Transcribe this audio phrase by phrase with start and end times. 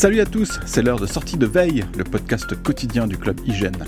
[0.00, 3.84] Salut à tous, c'est l'heure de sortie de veille, le podcast quotidien du club Hygiène.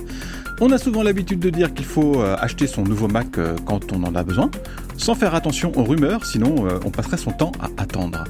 [0.60, 3.94] On a souvent l'habitude de dire qu'il faut euh, acheter son nouveau Mac euh, quand
[3.94, 4.50] on en a besoin,
[4.98, 8.24] sans faire attention aux rumeurs, sinon euh, on passerait son temps à attendre.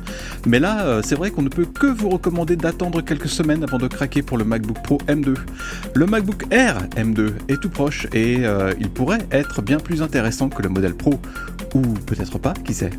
[0.46, 3.88] Mais là, c'est vrai qu'on ne peut que vous recommander d'attendre quelques semaines avant de
[3.88, 5.34] craquer pour le MacBook Pro M2.
[5.95, 8.42] Le MacBook Air M2 est tout proche et
[8.80, 11.20] il pourrait être bien plus intéressant que le modèle Pro,
[11.74, 12.90] ou peut-être pas, qui sait.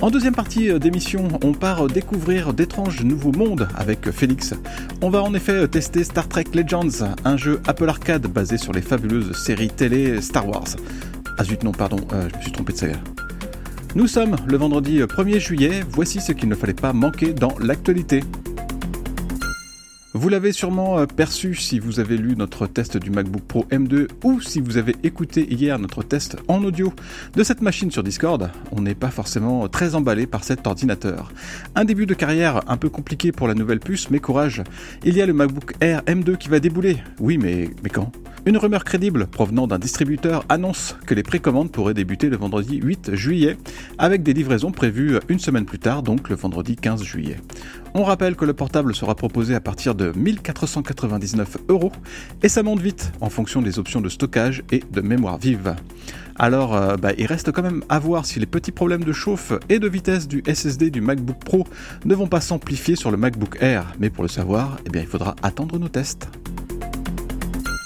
[0.00, 4.54] En deuxième partie d'émission, on part découvrir d'étranges nouveaux mondes avec Félix.
[5.02, 8.82] On va en effet tester Star Trek Legends, un jeu Apple Arcade basé sur les
[8.82, 10.68] fabuleuses séries télé Star Wars.
[11.38, 12.96] Ah zut, non, pardon, euh, je me suis trompé de saga.
[13.94, 18.22] Nous sommes le vendredi 1er juillet, voici ce qu'il ne fallait pas manquer dans l'actualité.
[20.14, 24.08] Vous l'avez sûrement euh, perçu si vous avez lu notre test du MacBook Pro M2
[24.24, 26.94] ou si vous avez écouté hier notre test en audio
[27.34, 31.30] de cette machine sur Discord, on n'est pas forcément très emballé par cet ordinateur.
[31.74, 34.62] Un début de carrière un peu compliqué pour la nouvelle puce, mais courage,
[35.04, 36.96] il y a le MacBook Air M2 qui va débouler.
[37.20, 38.10] Oui, mais, mais quand?
[38.46, 43.14] Une rumeur crédible provenant d'un distributeur annonce que les précommandes pourraient débuter le vendredi 8
[43.14, 43.58] juillet,
[43.98, 47.36] avec des livraisons prévues une semaine plus tard, donc le vendredi 15 juillet.
[47.94, 51.92] On rappelle que le portable sera proposé à partir de 1499 euros
[52.42, 55.74] et ça monte vite en fonction des options de stockage et de mémoire vive.
[56.36, 59.52] Alors, euh, bah, il reste quand même à voir si les petits problèmes de chauffe
[59.68, 61.66] et de vitesse du SSD du MacBook Pro
[62.04, 63.92] ne vont pas s'amplifier sur le MacBook Air.
[63.98, 66.28] Mais pour le savoir, eh bien, il faudra attendre nos tests.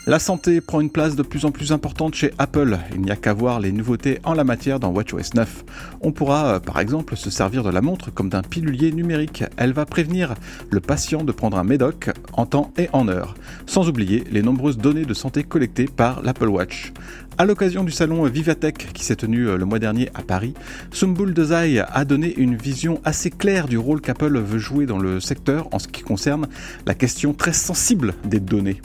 [0.05, 2.77] La santé prend une place de plus en plus importante chez Apple.
[2.93, 5.65] Il n'y a qu'à voir les nouveautés en la matière dans WatchOS 9.
[6.01, 9.45] On pourra, euh, par exemple, se servir de la montre comme d'un pilulier numérique.
[9.57, 10.35] Elle va prévenir
[10.71, 13.35] le patient de prendre un médoc en temps et en heure.
[13.67, 16.93] Sans oublier les nombreuses données de santé collectées par l'Apple Watch.
[17.39, 20.55] À l'occasion du salon Vivatech qui s'est tenu euh, le mois dernier à Paris,
[20.91, 25.21] Sumbul Dezai a donné une vision assez claire du rôle qu'Apple veut jouer dans le
[25.21, 26.49] secteur en ce qui concerne
[26.87, 28.81] la question très sensible des données.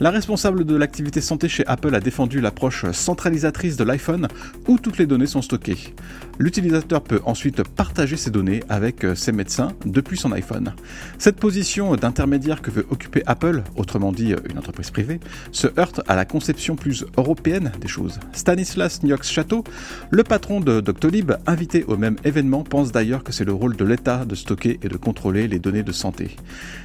[0.00, 4.28] La responsable de l'activité santé chez Apple a défendu l'approche centralisatrice de l'iPhone
[4.68, 5.92] où toutes les données sont stockées.
[6.38, 10.72] L'utilisateur peut ensuite partager ses données avec euh, ses médecins depuis son iPhone.
[11.18, 15.18] Cette position d'intermédiaire que veut occuper Apple, autrement dit euh, une entreprise privée,
[15.50, 18.20] se heurte à la conception plus européenne des choses.
[18.32, 19.64] Stanislas Niox-Chateau,
[20.10, 23.84] le patron de Doctolib, invité au même événement, pense d'ailleurs que c'est le rôle de
[23.84, 26.36] l'État de stocker et de contrôler les données de santé.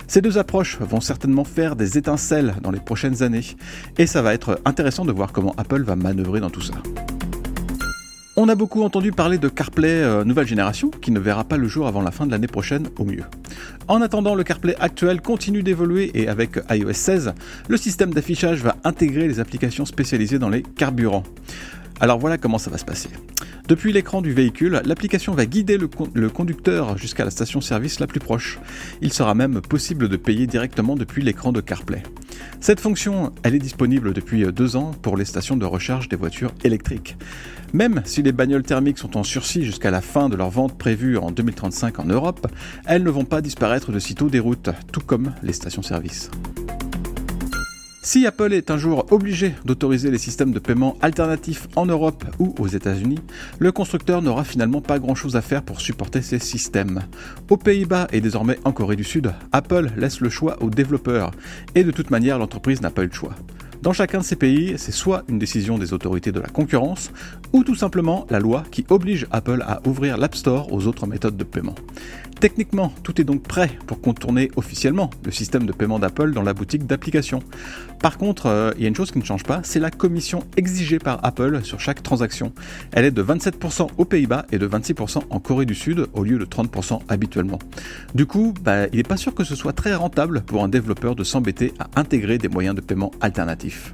[0.08, 3.46] Ces deux approches vont certainement faire des étincelles dans les prochaines années,
[3.98, 6.74] et ça va être intéressant de voir comment Apple va manœuvrer dans tout ça.
[8.36, 11.68] On a beaucoup entendu parler de CarPlay euh, nouvelle génération qui ne verra pas le
[11.68, 13.24] jour avant la fin de l'année prochaine au mieux.
[13.88, 17.34] En attendant, le CarPlay actuel continue d'évoluer et avec iOS 16,
[17.68, 21.24] le système d'affichage va intégrer les applications spécialisées dans les carburants.
[22.00, 23.10] Alors voilà comment ça va se passer.
[23.68, 28.60] Depuis l'écran du véhicule, l'application va guider le, conducteur jusqu'à la station-service la plus proche.
[29.02, 32.04] Il sera même possible de payer directement depuis l'écran de CarPlay.
[32.60, 36.54] Cette fonction, elle est disponible depuis deux ans pour les stations de recharge des voitures
[36.66, 37.16] électriques.
[37.72, 41.18] Même si les bagnoles thermiques sont en sursis jusqu'à la fin de leur vente prévue
[41.18, 42.48] en 2035 en Europe,
[42.86, 46.30] elles ne vont pas disparaître de sitôt des routes, tout comme les stations-service.
[48.06, 52.54] Si Apple est un jour obligé d'autoriser les systèmes de paiement alternatifs en Europe ou
[52.60, 53.20] aux États-Unis,
[53.60, 57.04] le constructeur n'aura finalement pas grand-chose à faire pour supporter ces systèmes.
[57.50, 61.32] Aux Pays-Bas et désormais en Corée du Sud, Apple laisse le choix aux développeurs,
[61.76, 63.36] et de toute manière l'entreprise n'a pas eu le choix.
[63.82, 67.10] Dans chacun de ces pays, c'est soit une décision des autorités de la concurrence,
[67.54, 71.38] ou tout simplement la loi qui oblige Apple à ouvrir l'App Store aux autres méthodes
[71.38, 71.76] de paiement.
[72.44, 76.54] Techniquement, tout est donc prêt pour contourner officiellement le système de paiement d'Apple dans la
[76.54, 77.40] boutique d'applications.
[78.02, 80.44] Par contre, euh, il y a une chose qui ne change pas, c'est la commission
[80.58, 82.52] exigée par Apple sur chaque transaction.
[82.92, 86.38] Elle est de 27% aux Pays-Bas et de 26% en Corée du Sud au lieu
[86.38, 87.60] de 30% habituellement.
[88.14, 91.16] Du coup, bah, il n'est pas sûr que ce soit très rentable pour un développeur
[91.16, 93.94] de s'embêter à intégrer des moyens de paiement alternatifs.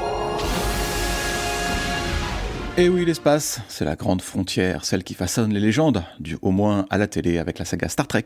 [2.81, 6.87] Et oui, l'espace, c'est la grande frontière, celle qui façonne les légendes, du au moins
[6.89, 8.25] à la télé avec la saga Star Trek,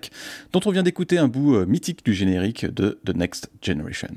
[0.54, 4.16] dont on vient d'écouter un bout euh, mythique du générique de The Next Generation.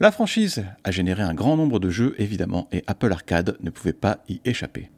[0.00, 3.92] La franchise a généré un grand nombre de jeux, évidemment, et Apple Arcade ne pouvait
[3.92, 4.88] pas y échapper.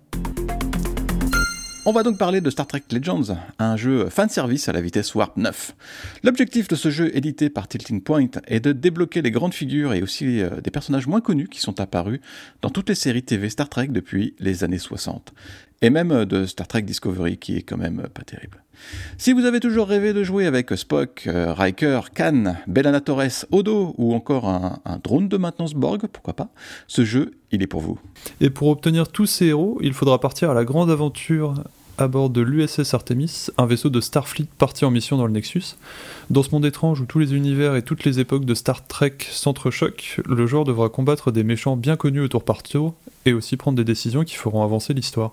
[1.89, 5.15] On va donc parler de Star Trek Legends, un jeu fan service à la vitesse
[5.15, 5.75] Warp 9.
[6.23, 10.03] L'objectif de ce jeu édité par Tilting Point est de débloquer les grandes figures et
[10.03, 12.21] aussi euh, des personnages moins connus qui sont apparus
[12.61, 15.33] dans toutes les séries TV Star Trek depuis les années 60.
[15.81, 18.63] Et même euh, de Star Trek Discovery qui est quand même pas terrible.
[19.17, 23.95] Si vous avez toujours rêvé de jouer avec Spock, euh, Riker, Khan, Bellana Torres, Odo
[23.97, 26.51] ou encore un, drone de maintenance Borg, pourquoi pas,
[26.87, 27.99] ce jeu, il est pour vous.
[28.43, 31.65] Et pour obtenir tous ces héros, il faudra partir à la grande aventure
[31.99, 35.77] à bord de l'USS Artemis, un vaisseau de Starfleet parti en mission dans le Nexus.
[36.31, 39.17] Dans ce monde étrange où tous les univers et toutes les époques de Star Trek
[39.31, 42.45] s'entrechoquent, le joueur devra combattre des méchants bien connus au tour
[43.27, 45.33] et aussi prendre des décisions qui feront avancer l'histoire.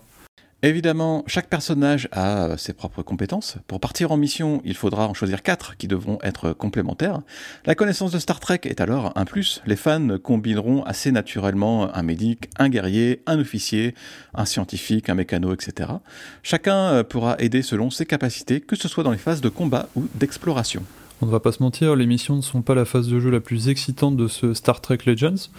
[0.66, 3.58] Évidemment, chaque personnage a euh, ses propres compétences.
[3.68, 7.22] Pour partir en mission, il faudra en choisir quatre qui devront être complémentaires.
[7.68, 9.62] La connaissance de Star Trek est alors un plus.
[9.68, 13.94] Les fans combineront assez naturellement un médic, un guerrier, un officier,
[14.34, 15.92] un scientifique, un mécano, etc.
[16.42, 19.88] Chacun euh, pourra aider selon ses capacités, que ce soit dans les phases de combat
[19.96, 20.84] ou d'exploration.
[21.22, 23.30] On ne va pas se mentir, les missions ne sont pas la phase de jeu
[23.30, 25.50] la plus excitante de ce Star Trek Legends.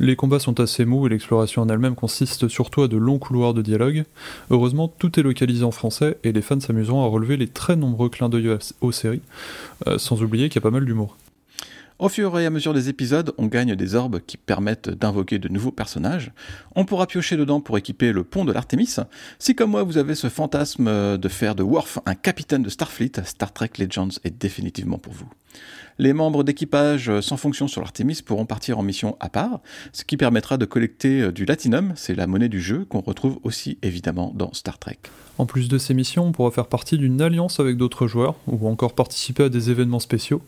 [0.00, 3.54] Les combats sont assez mous et l'exploration en elle-même consiste surtout à de longs couloirs
[3.54, 4.04] de dialogue.
[4.50, 8.08] Heureusement, tout est localisé en français et les fans s'amuseront à relever les très nombreux
[8.08, 9.22] clins d'œil aux séries,
[9.86, 11.16] euh, sans oublier qu'il y a pas mal d'humour.
[12.00, 15.48] Au fur et à mesure des épisodes, on gagne des orbes qui permettent d'invoquer de
[15.48, 16.32] nouveaux personnages.
[16.74, 18.96] On pourra piocher dedans pour équiper le pont de l'Artémis.
[19.38, 23.12] Si comme moi vous avez ce fantasme de faire de Worf un capitaine de Starfleet,
[23.24, 25.28] Star Trek Legends est définitivement pour vous.
[25.98, 29.60] Les membres d'équipage sans fonction sur l'Artemis pourront partir en mission à part,
[29.92, 33.78] ce qui permettra de collecter du Latinum, c'est la monnaie du jeu qu'on retrouve aussi
[33.82, 34.98] évidemment dans Star Trek.
[35.38, 38.68] En plus de ces missions, on pourra faire partie d'une alliance avec d'autres joueurs, ou
[38.68, 40.42] encore participer à des événements spéciaux.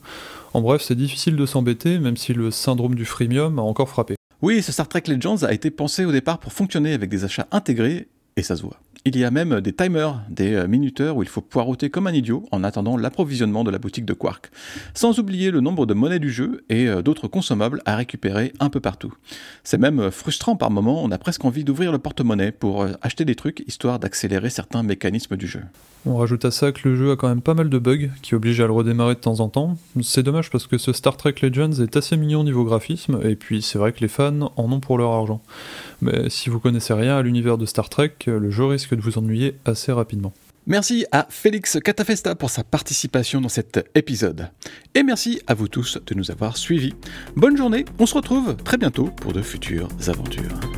[0.53, 4.17] En bref, c'est difficile de s'embêter, même si le syndrome du freemium a encore frappé.
[4.43, 7.47] Oui, ce Star Trek Legends a été pensé au départ pour fonctionner avec des achats
[7.51, 8.79] intégrés, et ça se voit.
[9.05, 12.13] Il y a même des timers, des euh, minuteurs où il faut poireauter comme un
[12.13, 14.51] idiot en attendant l'approvisionnement de la boutique de Quark.
[14.95, 18.69] Sans oublier le nombre de monnaies du jeu et euh, d'autres consommables à récupérer un
[18.69, 19.15] peu partout.
[19.63, 23.25] C'est même euh, frustrant par moments, on a presque envie d'ouvrir le porte-monnaie pour acheter
[23.25, 25.63] des trucs histoire d'accélérer certains mécanismes du jeu.
[26.09, 28.37] On rajoute à ça que le jeu a quand même pas mal de bugs qui
[28.37, 29.77] obligent à le redémarrer de temps en temps.
[30.03, 33.61] C'est dommage parce que ce Star Trek Legends est assez mignon niveau graphisme et puis
[33.61, 35.43] c'est vrai que les fans en ont pour leur argent.
[36.01, 39.57] Mais si vous connaissez rien à l'univers de Star Trek, le jeu risque vous ennuyer
[39.65, 40.33] assez rapidement.
[40.67, 44.51] Merci à Félix Catafesta pour sa participation dans cet épisode.
[44.95, 46.95] Et merci à vous tous de nous avoir suivis.
[47.37, 50.76] Bonne journée, on se retrouve très bientôt pour de futures aventures.